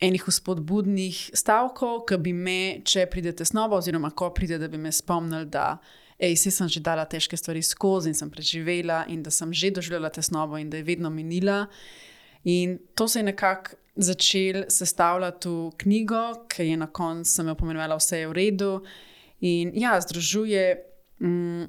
[0.00, 4.92] enih spodbudnih stavkov, ki bi me, če pridete snova, oziroma ko pride, da bi me
[4.92, 5.74] spomnili, da
[6.20, 9.70] ej, si sem že dala težke stvari skozi in sem preživela, in da sem že
[9.70, 11.66] doživela tesnobo in da je vedno minila.
[12.44, 17.54] In to se je nekako začel sestavljati v knjigo, ki je na koncu sem jo
[17.54, 18.72] pomenovala, vse je v redu.
[19.40, 20.76] In ja, združuje
[21.20, 21.64] mm,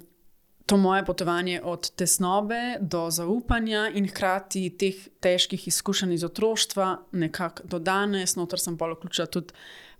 [0.65, 7.67] to moje potovanje od tesnobe do zaupanja in hkrati teh težkih izkušenj iz otroštva, nekako
[7.67, 9.53] do danes, notor sem pa vključila tudi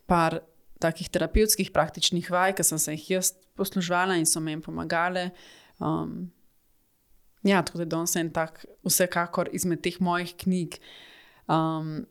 [0.06, 0.40] par
[0.82, 5.30] takih terapevtskih praktičnih vaj, ki sem se jih jaz poslužvala in so mi pomagale.
[5.80, 6.32] Um,
[7.44, 10.78] ja, tako da danes en tak, vsekakor izmed teh mojih knjig,
[11.48, 12.02] um,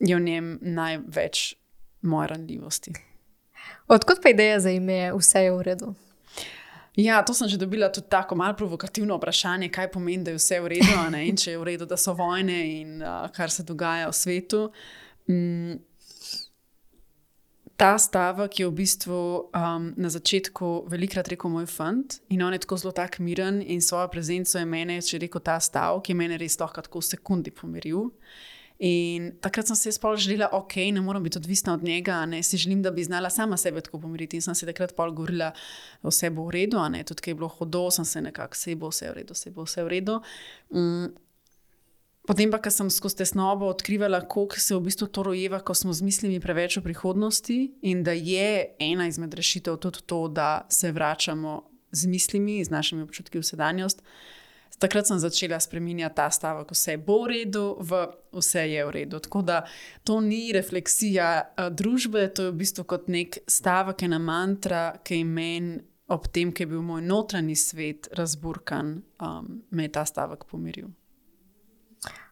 [0.00, 1.54] je v njem največ
[2.02, 2.94] moje ranljivosti.
[3.88, 5.94] Odkud pa ideja za ime, vse je v redu?
[6.96, 10.60] Ja, to sem že dobila tudi tako malo provokativno vprašanje, kaj pomeni, da je vse
[10.60, 14.08] v redu, in če je v redu, da so vojne in uh, kar se dogaja
[14.10, 14.62] v svetu.
[15.30, 15.78] Mm,
[17.80, 19.18] ta stavek je v bistvu
[19.56, 23.80] um, na začetku velikrat rekel moj fant in on je tako zelo tak miren in
[23.80, 27.08] svojo prezenco je meni, če rekel ta stavek, ki je meni res lahko tako v
[27.08, 28.10] sekundi pomiril.
[28.84, 32.60] In takrat sem se sploh želela, ok, ne moram biti odvisna od njega, ne si
[32.60, 34.36] želim, da bi znala sama sebe tako pomiriti.
[34.36, 35.50] In sem se takrat pol govorila,
[36.04, 39.10] vse bo v redu, tudi, ki je bilo hodo, sem se nekako, vse bo vse
[39.10, 40.20] v redu, vse bo vse v redu.
[40.68, 41.12] Um,
[42.26, 45.92] potem pa, ko sem skozi tesnobo odkrivala, koliko se v bistvu to rojeva, ko smo
[45.92, 50.92] z mislimi preveč v prihodnosti in da je ena izmed rešitev tudi to, da se
[50.92, 54.04] vračamo z mislimi, z našimi občutki v sedanjost
[54.80, 59.20] takrat sem začela spremenjati ta stavek, vse bo v redu, v vse je v redu.
[59.20, 59.64] Tako da
[60.04, 65.20] to ni refleksija uh, družbe, to je v bistvu kot nek stavek, ena mantra, ki
[65.20, 65.80] je meni
[66.10, 70.88] ob tem, ki je bil moj notranji svet razburkan, um, me je ta stavek pomiril.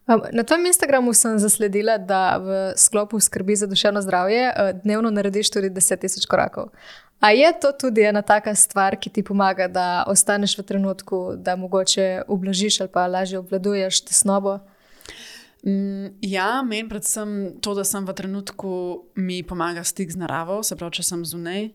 [0.08, 5.50] Na tem Instagramu sem zasledila, da v sklopu skrbi za duševno zdravje uh, dnevno narediš
[5.50, 6.72] tudi 10.000 korakov.
[7.20, 11.56] A je to tudi ena taka stvar, ki ti pomaga, da ostaneš v trenutku, da
[11.56, 14.58] mogoče ublažiš ali pa lažje obvladuješ tesnobo?
[15.66, 18.70] Mm, ja, meni predvsem to, da sem v trenutku,
[19.14, 21.72] mi pomaga stik z naravo, se pravi, če sem zunaj.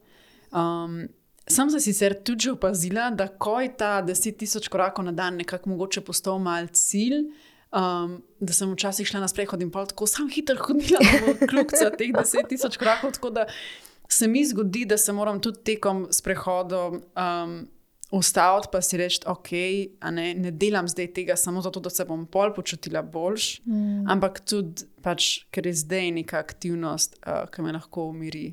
[0.50, 1.04] Um,
[1.46, 6.02] sem se sicer tudi opazila, da ko je ta 10.000 korakov na dan nekako mogoče
[6.02, 7.28] postal mal cilj.
[7.74, 11.48] Um, da sem včasih šla na sprehod in pa tako sam hitro hodila, da bo
[11.50, 13.16] kljub teh 10.000 korakov
[14.14, 17.68] se mi zgodi, da se moram tudi tekom sprehoda um,
[18.12, 19.52] ustaviti, pa si reči, ok,
[20.12, 24.10] ne, ne delam zdaj tega samo zato, da se bom pol počutila boljš, mm.
[24.12, 28.52] ampak tudi, pač, ker je zdaj neka aktivnost, uh, ki me lahko umiri.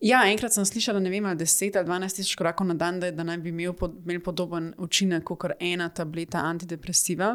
[0.00, 3.24] Ja, enkrat sem slišala, ne vem, 10 ali 12 tisoč korakov na dan, da, da
[3.24, 7.34] naj bi imel, pod, imel podoben učinek kot ena tableta antidepresiva.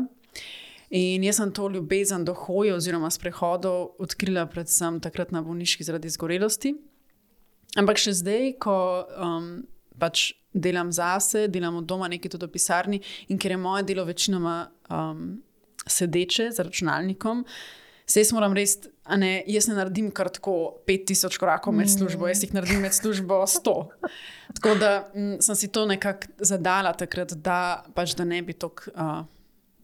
[0.89, 6.11] In jaz sem to ljubezen do hoje oziroma sprehodov odkrila predvsem takrat na bolniški zaradi
[6.11, 6.75] izgorelosti.
[7.79, 8.75] Ampak še zdaj, ko
[9.19, 9.47] um,
[9.99, 14.05] pač delam zase, delam od doma nekaj tudi v pisarni in ker je moje delo
[14.07, 15.41] večinoma um,
[15.85, 17.43] sedeče za računalnikom.
[18.05, 18.77] Se jaz moram res,
[19.17, 23.41] ne, jaz ne naredim kar tako 5000 korakov med službo, jaz jih naredim med službo
[23.49, 23.73] 100.
[24.59, 28.69] Tako da m, sem si to nekako zadala takrat, da, pač, da ne bi to,
[28.93, 29.25] uh,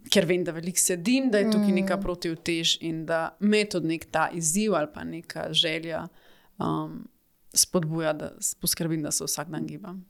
[0.09, 4.07] ker vem, da veliko sedim, da je tukaj neka protivtež in da me tudi nek
[4.11, 6.07] ta izziv ali pa neka želja.
[6.61, 7.03] Um,
[7.53, 10.05] spodbuja, da poskrbim, da se vsak dan gibam.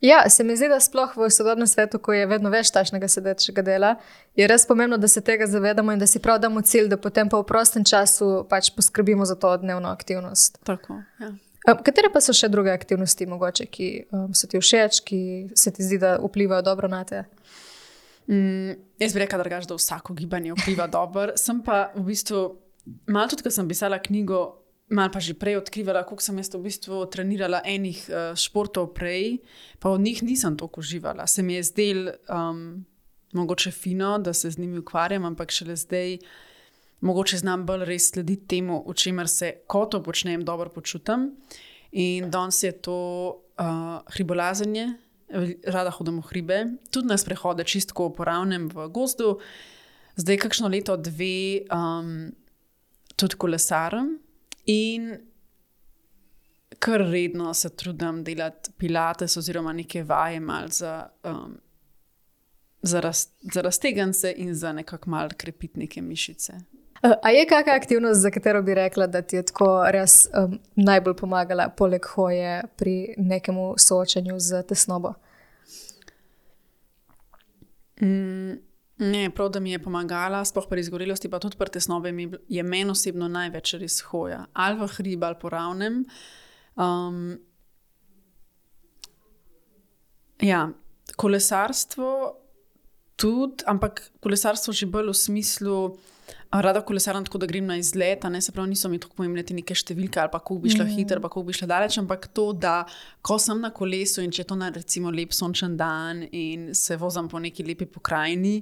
[0.00, 3.62] Ja, se mi zdi, da sploh v sodobnem svetu, ko je vedno več tašnega sedečega
[3.62, 3.94] dela,
[4.36, 7.28] je res pomembno, da se tega zavedamo in da si prav damo cilj, da potem
[7.28, 10.58] pa v prostem času pač poskrbimo za to dnevno aktivnost.
[10.64, 11.34] Tako, ja.
[11.64, 15.20] Katere pa so še druge aktivnosti, mogoče, ki um, so ti všeč, ki
[15.56, 17.24] se ti zdi, da vplivajo dobro na te?
[18.28, 21.32] Mm, jaz bi rekel, da, da vsako gibanje vpliva dobro.
[21.36, 22.44] Sem pa v bistvu,
[23.06, 24.44] malo tudi, ko sem pisala knjigo,
[24.92, 29.40] Mal pa že prej odkrivala, kako sem jaz v bistvu trenirala enih uh, športov prej,
[29.80, 31.24] pa v njih nisem toliko uživala.
[31.24, 32.84] Se mi je zdel um,
[33.32, 36.18] mogoče fino, da se z njimi ukvarjam, ampak šele zdaj
[37.00, 41.32] mogoče znam bolj res slediti temu, v čemer se, ko to počnem, dobro počutim.
[41.96, 42.98] In danes je to
[43.56, 45.00] uh, hribolazenje,
[45.66, 46.58] rada hodim v hribe,
[46.90, 49.38] tudi na sprehode, čistko po ravnem v gozdu,
[50.16, 52.32] zdaj kakšno leto, dve, um,
[53.16, 54.18] tudi kolesarem.
[54.70, 55.10] In
[56.78, 61.58] kar redno se trudim delati pilates oziroma neke vaje za, um,
[62.82, 66.52] za, raz, za raztegance in za nekako malo krepiti neke mišice.
[67.22, 71.16] A je kakšna aktivnost, za katero bi rekla, da ti je tako res um, najbolj
[71.16, 75.12] pomagala, poleg hoje, pri nekem soočanju z tesnobo?
[78.02, 78.60] Mm.
[78.98, 82.92] Ne, prav, da mi je pomagala, sploh pri izgorelosti, pa tudi pri tesnobi, je meni
[82.94, 84.44] osebno največ res hoja.
[84.54, 86.04] Ali v hrib ali po ravnem.
[86.78, 87.34] Um,
[90.38, 90.68] ja,
[91.16, 92.12] kolesarstvo
[93.16, 95.78] tudi, ampak kolesarstvo že bolj v smislu
[96.62, 99.74] rada kolesaram tako, da grem na izlet, ne se pravi, niso mi tako pomembne neke
[99.74, 100.96] številke ali pa kako bi šla mm.
[100.96, 102.82] hitro, pa kako bi šla daleč, ampak to, da
[103.22, 106.98] ko sem na kolesu in če je to na recimo lep sončen dan in se
[107.00, 108.60] vozim po neki lepi pokrajini.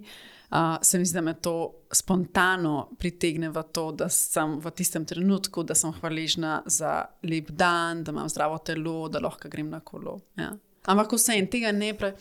[0.52, 5.06] Uh, se mi zdi, da me to spontano pritegne v to, da sem v tistem
[5.08, 9.80] trenutku, da sem hvaležna za lep dan, da imam zdravo telo, da lahko grem na
[9.80, 10.18] kolo.
[10.36, 10.50] Ja.
[10.92, 12.12] Ampak vse en tega ne pre.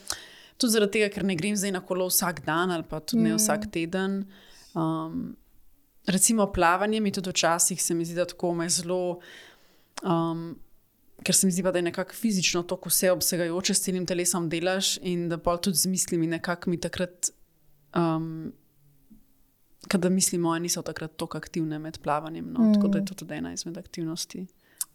[0.56, 3.28] Tudi zaradi tega, ker ne grem zdaj na kolo vsak dan ali pa tudi mm.
[3.28, 4.18] ne vsak teden.
[4.80, 5.34] Um,
[6.06, 9.20] recimo plavanje mi tudi včasih se mi zdi, da tako me zelo.
[10.04, 10.60] Um,
[11.24, 14.98] ker se mi zdi, pa, da je nekako fizično tako vseobsegajoče s celim telesom delaš
[14.98, 17.30] in da pa tudi z mislimi nekako mi takrat.
[17.96, 18.54] Um,
[19.88, 22.74] Kada misli moje niso takrat tako aktivne med plavanjem, no, mm.
[22.74, 24.46] tako da je to tudi ena izmed aktivnosti.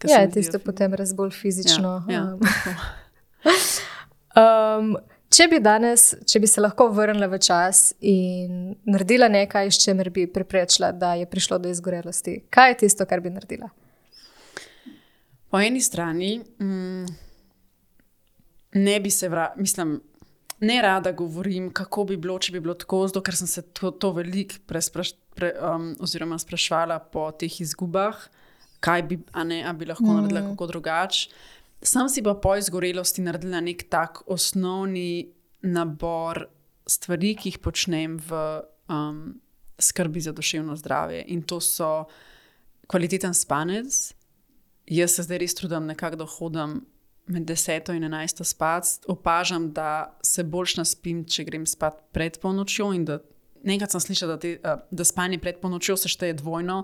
[0.08, 2.04] Ja, tisto potem res bolj fizično.
[2.08, 2.38] Ja, ja,
[4.78, 4.96] um,
[5.36, 10.10] če bi danes, če bi se lahko vrnila v čas in naredila nekaj, s čimer
[10.14, 13.68] bi preprečila, da je prišlo do izgorelosti, kaj je tisto, kar bi naredila?
[15.52, 17.06] Po eni strani mm,
[18.80, 19.98] ne bi se vrnila, mislim.
[20.56, 23.90] Ne rada govorim, kako bi bilo, če bi bilo tako, zato ker sem se to,
[23.92, 28.16] to veliko prespraš, pre, um, sprašvala po teh izgubah,
[28.80, 30.14] kaj bi, a ne, a bi lahko mm.
[30.16, 31.28] naredila kako drugače.
[31.86, 35.30] Sam si pa po izgorelosti naredila nek tak osnovni
[35.62, 36.48] nabor
[36.86, 38.40] stvari, ki jih počnem v
[38.90, 39.20] um,
[39.78, 41.24] skrbi za duševno zdravje.
[41.30, 42.08] In to so
[42.90, 44.14] kvaliteten spanec.
[44.86, 46.80] Jaz se zdaj res trudim, nekako dohodam
[47.26, 52.92] med 10 in 11 spat, opažam, da se boljš naspim, če grem spat pred polnočjo.
[53.62, 56.82] Nekaj sem slišala, da, te, da spanje pred polnočjo se šteje dvojno.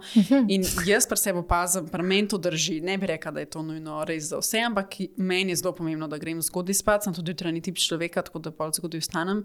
[0.55, 2.81] In jaz pa se opazim, da meni to drži.
[2.81, 6.09] Ne bi rekla, da je to nujno res za vse, ampak meni je zelo pomembno,
[6.09, 7.05] da grem zgodaj spat.
[7.09, 9.45] Sem tudi jutranji tip človeka, tako da pa zgodaj vstanem.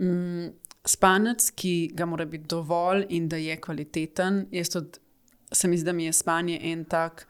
[0.00, 0.52] Mm,
[0.86, 4.46] spanec, ki ga mora biti dovolj in da je kvaliteten.
[4.54, 5.04] Jaz tudi
[5.52, 7.26] se mi zdi, da mi je spanje en tak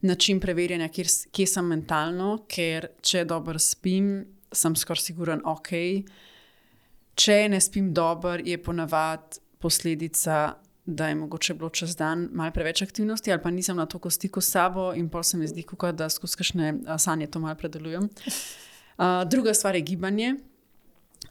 [0.00, 5.72] način preverjanja, kjer, kje sem mentalno, ker če dobro spim, sem skoraj siguren, ok.
[7.18, 10.54] Če ne spim dobro, je ponavadi posledica,
[10.88, 14.40] da je mogoče bilo čez dan malo preveč aktivnosti, ali pa nisem na to stiku
[14.40, 18.08] s sabo in pol se mi zdi, kuka, da skozi kakšne sanje to malo predelujem.
[18.98, 20.36] Uh, druga stvar je gibanje.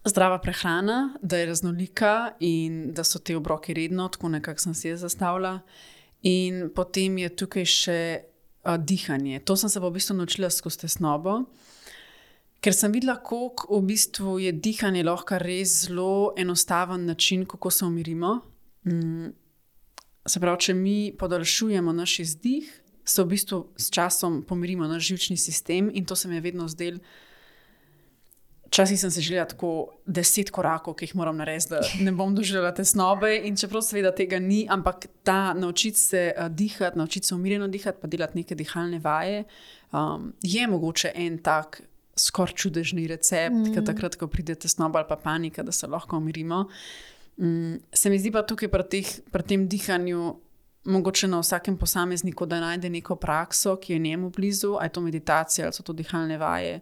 [0.05, 4.87] Zdrava prehrana, da je raznolika in da so te obroke redno, tako nekako sem si
[4.87, 5.59] jaz zastavila.
[6.21, 9.39] In potem je tukaj še uh, dihanje.
[9.39, 11.41] To sem se v bistvu naučila skozi tesnobo,
[12.61, 17.85] ker sem videla, kako v bistvu je dihanje lahko res zelo enostaven način, kako se
[17.85, 18.39] umirimo.
[18.87, 19.29] Mm.
[20.27, 22.67] Se pravi, če mi podaljšujemo naš izdih,
[23.05, 26.67] se v bistvu s časom pomirimo naš živčni sistem in to se mi je vedno
[26.67, 26.99] zdelo.
[28.67, 29.69] Včasih sem se želela tako
[30.05, 33.31] deset korakov, ki jih moram narediti, da ne bom doživela te snobe.
[33.47, 38.01] In čeprav seveda tega ni, ampak ta naučiti se uh, dihati, naučiti se umirjeno dihati,
[38.01, 39.45] pa delati neke dihalne vaje,
[39.93, 41.81] um, je mogoče en tak
[42.17, 43.73] skoraj čudežni recept, mm.
[43.73, 46.65] ki takrat, ko pride te snobe ali pa panika, da se lahko umirimo.
[47.37, 50.35] Um, se mi zdi pa tukaj pri, teh, pri tem dihanju.
[50.87, 55.01] Mogoče na vsakem posamezniku, da najde neko prakso, ki je njemu blizu, ali je to
[55.03, 56.77] meditacija, ali so to dihalne vaje.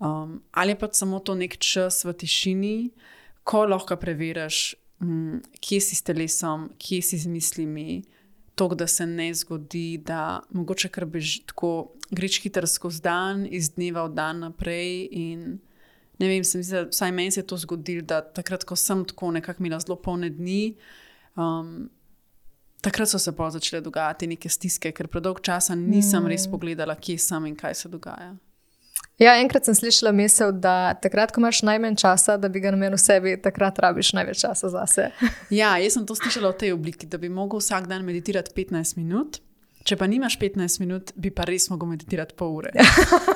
[0.00, 2.76] Um, ali pa samo to nek čas v tišini,
[3.44, 8.00] ko lahko preveriš, um, kje si s telesom, kje si z mislimi,
[8.54, 13.72] to, da se ne zgodi, da mogoče kar bež tako greš hitro skozi dan, iz
[13.76, 15.08] dneva v dan naprej.
[15.10, 15.58] In,
[16.18, 19.04] ne vem, se mi zdi, vsaj meni se je to zgodilo, da takrat, ko sem
[19.08, 20.76] tako nekako imela zelo polne dni.
[21.36, 21.90] Um,
[22.82, 26.50] Takrat so se pa začele dogajati neke stiske, ker predolgo časa nisem res mm.
[26.50, 28.32] pogledala, kje sem in kaj se dogaja.
[29.20, 32.98] Ja, enkrat sem slišala misel, da takrat, ko imaš najmanj časa, da bi ga namenil
[32.98, 35.10] sebi, takrat rabiš največ časa zase.
[35.60, 38.96] ja, jaz sem to slišala v tej obliki, da bi lahko vsak dan meditirati 15
[38.98, 39.42] minut.
[39.84, 42.72] Če pa nimaš 15 minut, bi pa res lahko meditirati pol ure.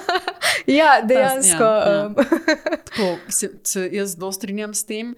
[0.79, 1.71] ja, dejansko.
[1.71, 2.05] Ja, ja.
[2.07, 2.15] Um.
[2.89, 5.13] Tako, se, se jaz zelo strinjam s tem,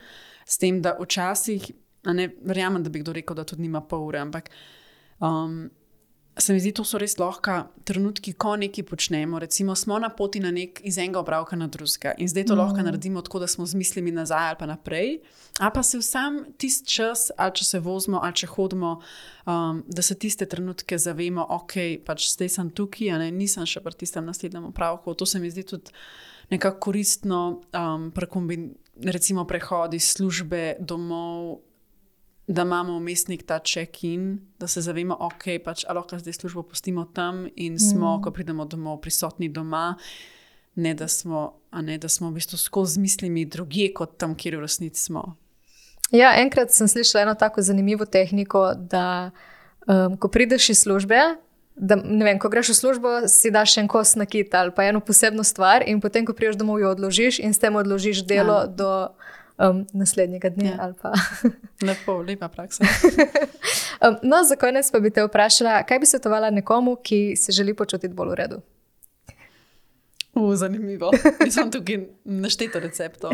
[0.48, 1.70] s tem, da včasih,
[2.16, 4.48] ne verjamem, da bi kdo rekel, da tudi nima pol ure, ampak
[5.20, 5.68] um,
[6.38, 7.56] se mi zdi, da so res lahko
[7.88, 9.38] trenutki, ko nekaj počnemo.
[9.42, 12.58] Recimo, smo na poti na nek, iz enega opravka na drugega in zdaj to mm.
[12.58, 15.18] lahko naredimo tako, da smo z mislimi nazaj ali pa naprej.
[15.58, 18.94] Ali pa se vsem tisti čas, ali če se vozimo, ali če hodimo,
[19.46, 21.74] um, da se tiste trenutke zavemo, ok,
[22.06, 25.14] pač zdaj sem tukaj, ne, nisem še pri tistem naslednjem opravku.
[25.14, 25.94] To se mi zdi tudi
[26.50, 28.12] nekako koristno, um,
[29.04, 31.58] recimo prehodi službe domov
[32.48, 37.46] da imamo vmesnik ta check-in, da se zavemo, ok, pač lahko zdaj službo pustimo tam
[37.56, 38.22] in smo, mm.
[38.22, 39.96] ko pridemo domov, prisotni doma.
[40.74, 44.64] Ne da, smo, ne, da smo v bistvu skozi mislimi druge, kot tam, kjer v
[44.64, 45.34] resnici smo.
[46.14, 49.30] Ja, enkrat sem slišala eno tako zanimivo tehniko, da
[49.86, 51.18] um, ko prideš iz službe,
[51.76, 55.00] da vem, ko greš v službo, si daš en kos na kit ali pa eno
[55.04, 58.66] posebno stvar, in potem, ko priješ domov, jo odložiš in s tem odložiš delo ja.
[58.66, 58.92] do
[59.58, 60.68] um, naslednjega dne.
[60.68, 60.92] Ja.
[61.88, 62.84] Lepo, lepa praksa.
[64.04, 67.74] um, no, za konec pa bi te vprašala, kaj bi svetovala nekomu, ki se želi
[67.74, 68.60] počutiti bolj v redu?
[70.34, 71.10] Uh, zanimivo.
[71.44, 73.32] Nisem tukaj našteto receptov.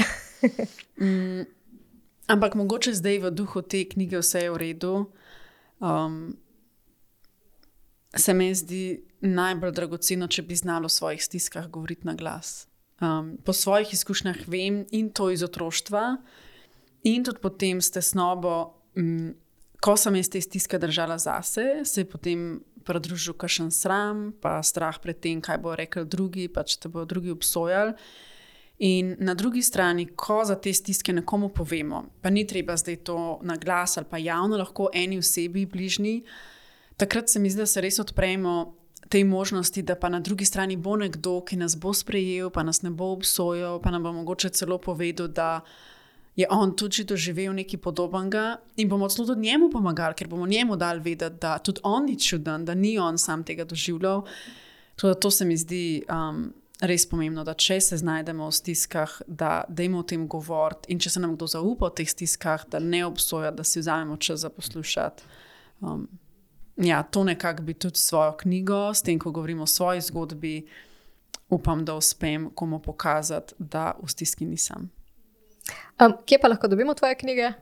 [1.01, 1.45] Mm,
[2.27, 4.95] ampak mogoče zdaj v duhu te knjige vse je v redu.
[5.81, 6.37] Um,
[8.17, 12.67] se mi zdi najbolj dragoceno, če bi znalo o svojih stiskah govoriti na glas.
[13.03, 16.17] Um, po svojih izkušnjah vem in to iz otroštva,
[17.05, 19.35] in tudi potem s tesnobo, um,
[19.83, 25.01] ko sem jaz te stiske držala zase, se je potem pridružil kašen sram, pa strah
[25.03, 27.97] pred tem, kaj bo rekel drugi, pa če te bodo drugi obsojali.
[28.85, 33.19] In na drugi strani, ko za te stiske nekomu povemo, pa ni treba zdaj to
[33.47, 36.25] na glas ali pa javno, lahko eni osebi bližnji,
[36.97, 38.75] takrat se mi zdi, da se res odpremo
[39.09, 42.83] tej možnosti, da pa na drugi strani bo nekdo, ki nas bo sprejel, pa nas
[42.83, 45.61] ne bo obsojal, pa nam bo mogoče celo povedal, da
[46.37, 50.77] je on tudi doživel nekaj podobnega in bomo celo tudi njemu pomagali, ker bomo njemu
[50.77, 54.25] dali vedeti, da tudi on ni čuden, da ni on sam tega doživljal.
[54.97, 56.03] To, to se mi zdi.
[56.11, 56.53] Um,
[56.83, 61.13] Res pomembno, da če se znajdemo v stiskah, da dajmo o tem govoriti, in če
[61.15, 64.51] se nam kdo zaupa v teh stiskah, da ne obsoja, da si vzamemo čas za
[64.51, 65.23] poslušati.
[65.81, 66.09] Um,
[66.77, 70.67] ja, to nekako bi tudi svojo knjigo, s tem, ko govorimo o svoji zgodbi,
[71.49, 74.91] upam, da uspem komu pokazati, da v stiski nisem.
[76.01, 77.53] Um, kje pa lahko dobimo tvoje knjige?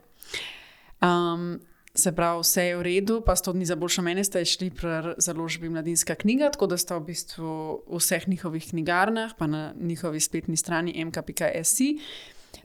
[1.02, 1.60] Um,
[1.94, 5.14] se pravi, vse je v redu, pa sto dni za boljšo mene ste šli pri
[5.18, 7.52] založbi Mladinska knjiga, tako da ste v bistvu
[7.86, 11.98] v vseh njihovih knjigarnah, pa na njihovi spletni strani mk.si.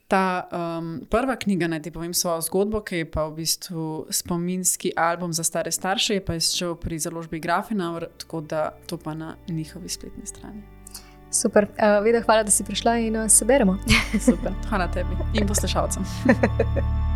[0.08, 4.92] Ta um, prva knjiga, naj ti povem svojo zgodbo, ki je pa v bistvu spominski
[4.96, 9.36] album za stare starše, je pa izšel pri založbi Grafina, tako da to pa na
[9.48, 10.62] njihovi spletni strani.
[11.32, 13.78] Super, uh, Vida, hvala, da si prišla in uh, se beremo.
[14.26, 16.04] Super, hvala tebi in poslušalcem.